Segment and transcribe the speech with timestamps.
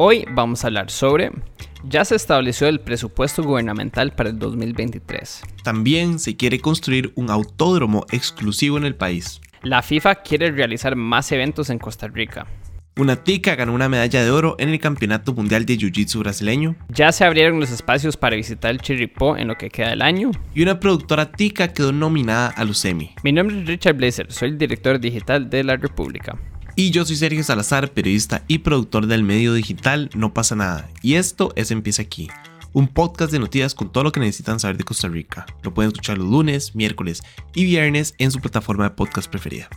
[0.00, 1.32] Hoy vamos a hablar sobre
[1.82, 5.42] ya se estableció el presupuesto gubernamental para el 2023.
[5.64, 9.40] También se quiere construir un autódromo exclusivo en el país.
[9.64, 12.46] La FIFA quiere realizar más eventos en Costa Rica.
[12.96, 16.76] Una tica ganó una medalla de oro en el Campeonato Mundial de Jiu-Jitsu brasileño.
[16.90, 20.30] Ya se abrieron los espacios para visitar el Chirripó en lo que queda del año.
[20.54, 23.16] Y una productora tica quedó nominada a los Emmy.
[23.24, 26.38] Mi nombre es Richard Blazer, soy el director digital de La República.
[26.78, 30.88] Y yo soy Sergio Salazar, periodista y productor del medio digital No pasa nada.
[31.02, 32.28] Y esto es Empieza aquí,
[32.72, 35.44] un podcast de noticias con todo lo que necesitan saber de Costa Rica.
[35.64, 39.68] Lo pueden escuchar los lunes, miércoles y viernes en su plataforma de podcast preferida.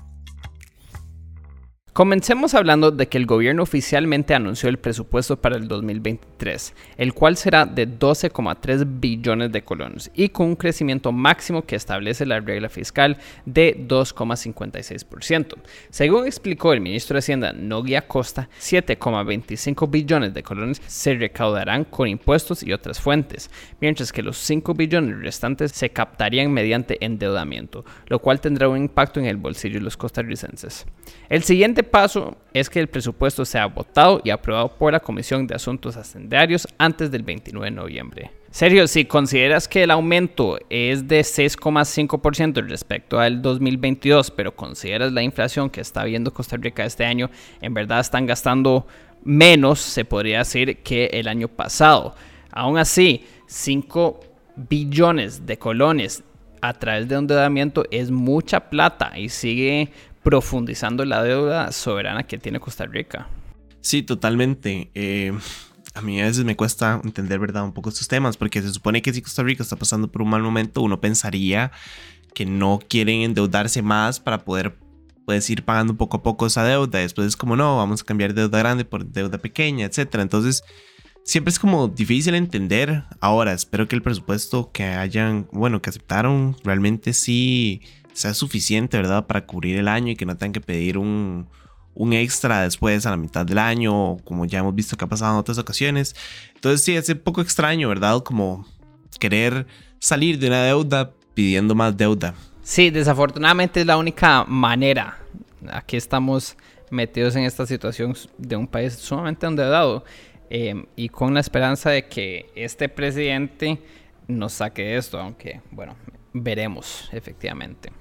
[2.02, 7.38] Comencemos hablando de que el gobierno oficialmente anunció el presupuesto para el 2023, el cual
[7.38, 12.70] será de 12,3 billones de colones y con un crecimiento máximo que establece la regla
[12.70, 15.54] fiscal de 2,56%.
[15.92, 22.08] Según explicó el ministro de Hacienda Noguia Costa, 7,25 billones de colones se recaudarán con
[22.08, 28.18] impuestos y otras fuentes, mientras que los 5 billones restantes se captarían mediante endeudamiento, lo
[28.18, 30.88] cual tendrá un impacto en el bolsillo de los costarricenses.
[31.30, 35.56] El siguiente paso es que el presupuesto sea votado y aprobado por la Comisión de
[35.56, 38.32] Asuntos Hacendarios antes del 29 de noviembre.
[38.50, 45.22] Sergio, si consideras que el aumento es de 6,5% respecto al 2022, pero consideras la
[45.22, 47.30] inflación que está viendo Costa Rica este año,
[47.62, 48.88] en verdad están gastando
[49.24, 52.16] menos, se podría decir, que el año pasado.
[52.52, 54.20] Aún así, 5
[54.56, 56.24] billones de colones
[56.62, 59.92] a través de endeudamiento es mucha plata y sigue
[60.24, 63.28] profundizando la deuda soberana que tiene Costa Rica.
[63.82, 64.92] Sí, totalmente.
[64.94, 65.34] Eh,
[65.94, 69.02] a mí a veces me cuesta entender, ¿verdad?, un poco estos temas, porque se supone
[69.02, 71.72] que si Costa Rica está pasando por un mal momento, uno pensaría
[72.34, 74.78] que no quieren endeudarse más para poder
[75.26, 77.00] puedes ir pagando poco a poco esa deuda.
[77.00, 80.16] Después es como, no, vamos a cambiar deuda grande por deuda pequeña, etc.
[80.16, 80.64] Entonces,
[81.24, 83.04] siempre es como difícil entender.
[83.20, 87.82] Ahora, espero que el presupuesto que hayan, bueno, que aceptaron, realmente sí
[88.14, 89.28] sea suficiente, ¿verdad?
[89.28, 91.48] Para cubrir el año y que no tengan que pedir un,
[91.94, 95.34] un extra después a la mitad del año, como ya hemos visto que ha pasado
[95.34, 96.16] en otras ocasiones.
[96.56, 98.22] Entonces sí, es un poco extraño, ¿verdad?
[98.24, 98.66] Como
[99.20, 99.68] querer
[100.00, 102.34] salir de una deuda pidiendo más deuda.
[102.64, 105.18] Sí, desafortunadamente es la única manera.
[105.72, 106.56] Aquí estamos
[106.90, 110.04] metidos en esta situación de un país sumamente endeudado
[110.50, 113.80] eh, y con la esperanza de que este presidente
[114.28, 115.96] nos saque esto, aunque bueno,
[116.34, 117.92] veremos efectivamente.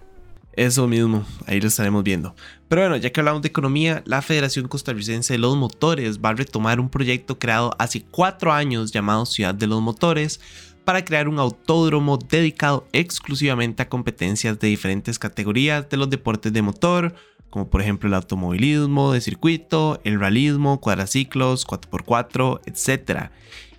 [0.55, 2.35] Eso mismo, ahí lo estaremos viendo.
[2.69, 6.35] Pero bueno, ya que hablamos de economía, la Federación Costarricense de los Motores va a
[6.35, 10.41] retomar un proyecto creado hace cuatro años llamado Ciudad de los Motores
[10.85, 16.63] para crear un autódromo dedicado exclusivamente a competencias de diferentes categorías de los deportes de
[16.63, 17.15] motor,
[17.49, 23.31] como por ejemplo el automovilismo de circuito, el realismo, cuadraciclos, 4x4, etc.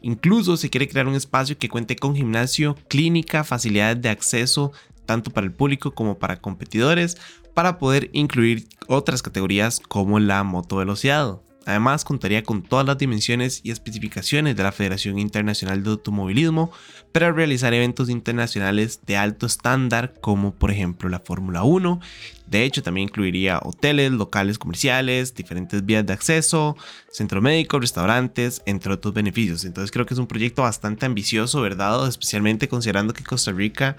[0.02, 4.72] Incluso se quiere crear un espacio que cuente con gimnasio, clínica, facilidades de acceso
[5.06, 7.17] tanto para el público como para competidores,
[7.53, 11.39] para poder incluir otras categorías como la motovelocidad.
[11.66, 16.72] Además, contaría con todas las dimensiones y especificaciones de la Federación Internacional de Automovilismo
[17.12, 22.00] para realizar eventos internacionales de alto estándar, como por ejemplo la Fórmula 1.
[22.47, 26.75] De hecho, también incluiría hoteles, locales comerciales, diferentes vías de acceso,
[27.12, 29.63] centro médico, restaurantes, entre otros beneficios.
[29.63, 32.07] Entonces, creo que es un proyecto bastante ambicioso, ¿verdad?
[32.07, 33.97] Especialmente considerando que Costa Rica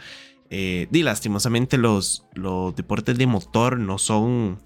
[0.55, 4.59] eh, y lastimosamente los, los deportes de motor no son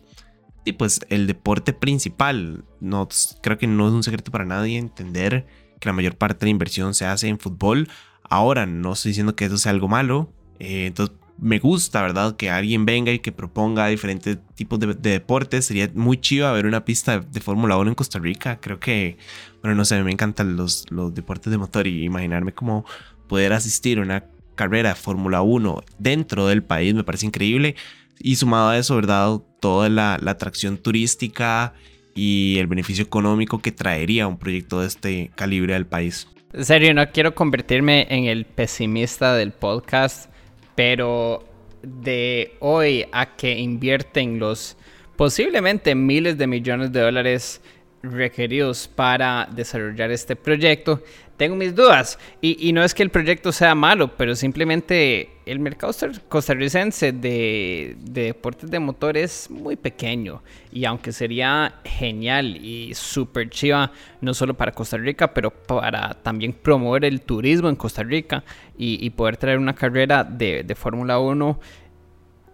[0.64, 2.64] y pues el deporte principal.
[2.80, 3.08] No,
[3.40, 5.46] creo que no es un secreto para nadie entender
[5.78, 7.88] que la mayor parte de la inversión se hace en fútbol.
[8.24, 10.32] Ahora, no estoy diciendo que eso sea algo malo.
[10.58, 12.34] Eh, entonces, me gusta, ¿verdad?
[12.34, 15.66] Que alguien venga y que proponga diferentes tipos de, deportes.
[15.66, 18.58] Sería muy chido ver una pista de, Fórmula 1 en Costa Rica.
[18.60, 19.18] Creo que,
[19.62, 22.84] bueno, no sé, me encantan los, los deportes de motor y imaginarme cómo
[23.28, 24.24] poder asistir a una
[24.56, 27.76] carrera de Fórmula 1 dentro del país me parece increíble.
[28.18, 29.38] Y sumado a eso, ¿verdad?
[29.60, 31.74] Toda la, atracción turística
[32.14, 36.26] y el beneficio económico que traería un proyecto de este calibre al país.
[36.52, 40.30] En serio, no quiero convertirme en el pesimista del podcast,
[40.74, 41.44] pero
[41.82, 44.76] de hoy a que invierten los
[45.16, 47.60] posiblemente miles de millones de dólares
[48.02, 51.02] requeridos para desarrollar este proyecto,
[51.36, 52.18] tengo mis dudas.
[52.40, 55.92] Y, no es que el proyecto sea malo, pero simplemente el mercado
[56.28, 60.42] costarricense de, deportes de motor es muy pequeño.
[60.72, 66.52] Y aunque sería genial y súper chiva, no solo para Costa Rica, pero para también
[66.52, 68.42] promover el turismo en Costa Rica
[68.78, 71.60] y, poder traer una carrera de, de Fórmula 1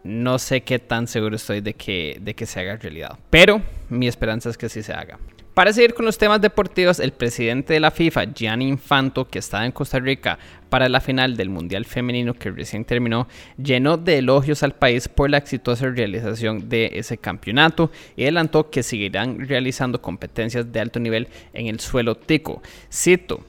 [0.05, 3.19] no sé qué tan seguro estoy de que, de que se haga realidad.
[3.31, 5.19] Pero mi esperanza es que sí se haga.
[5.55, 9.67] Para seguir con los temas deportivos, el presidente de la FIFA, Gianni Infanto, que estaba
[9.67, 10.39] en Costa Rica
[10.71, 13.29] para la final del Mundial Femenino que recién terminó,
[13.63, 18.83] llenó de elogios al país por la exitosa realización de ese campeonato y adelantó que
[18.83, 22.63] seguirán realizando competencias de alto nivel en el suelo tico.
[22.91, 23.45] Cito,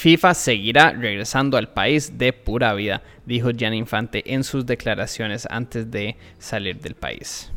[0.00, 5.90] FIFA seguirá regresando al país de pura vida, dijo Gianni Infante en sus declaraciones antes
[5.90, 7.52] de salir del país.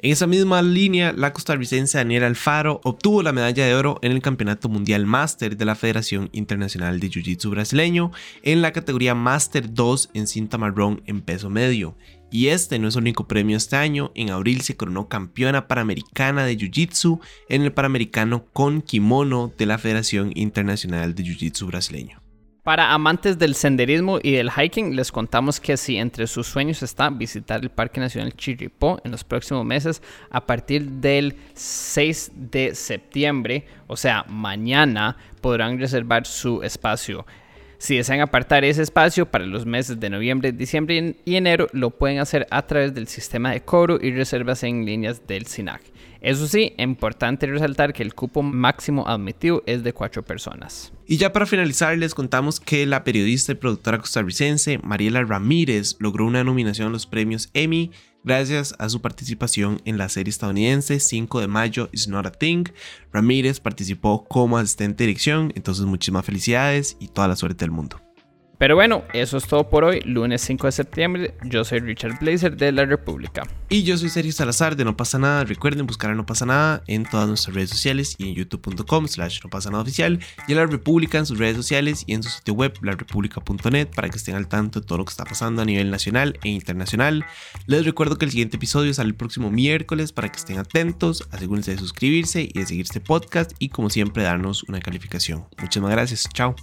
[0.00, 4.22] En esa misma línea, la costarricense Daniela Alfaro obtuvo la medalla de oro en el
[4.22, 8.12] Campeonato Mundial Máster de la Federación Internacional de Jiu-Jitsu Brasileño
[8.44, 11.96] en la categoría Máster 2 en cinta marrón en peso medio.
[12.30, 16.44] Y este no es el único premio este año, en abril se coronó campeona panamericana
[16.44, 17.18] de Jiu-Jitsu
[17.48, 22.27] en el Panamericano con kimono de la Federación Internacional de Jiu-Jitsu Brasileño.
[22.68, 27.08] Para amantes del senderismo y del hiking, les contamos que si entre sus sueños está
[27.08, 33.64] visitar el Parque Nacional Chirripó en los próximos meses, a partir del 6 de septiembre,
[33.86, 37.24] o sea, mañana, podrán reservar su espacio.
[37.78, 42.18] Si desean apartar ese espacio para los meses de noviembre, diciembre y enero, lo pueden
[42.18, 45.80] hacer a través del sistema de cobro y reservas en líneas del SINAC.
[46.20, 50.92] Eso sí, importante resaltar que el cupo máximo admitido es de cuatro personas.
[51.06, 56.26] Y ya para finalizar, les contamos que la periodista y productora costarricense Mariela Ramírez logró
[56.26, 57.92] una nominación a los premios Emmy
[58.24, 62.64] gracias a su participación en la serie estadounidense 5 de mayo Is Not a Thing.
[63.12, 68.07] Ramírez participó como asistente de dirección, entonces muchísimas felicidades y toda la suerte del mundo.
[68.58, 71.34] Pero bueno, eso es todo por hoy, lunes 5 de septiembre.
[71.44, 73.44] Yo soy Richard Blazer de La República.
[73.68, 75.44] Y yo soy Sergio Salazar de No pasa nada.
[75.44, 79.40] Recuerden buscar a No pasa nada en todas nuestras redes sociales y en youtube.com slash
[79.44, 80.18] no pasa nada oficial
[80.48, 84.08] y en La República en sus redes sociales y en su sitio web larepublica.net para
[84.08, 87.26] que estén al tanto de todo lo que está pasando a nivel nacional e internacional.
[87.66, 91.28] Les recuerdo que el siguiente episodio sale el próximo miércoles para que estén atentos.
[91.30, 95.44] Asegúrense de suscribirse y de seguir este podcast y como siempre darnos una calificación.
[95.58, 96.28] Muchísimas gracias.
[96.32, 96.56] Chao.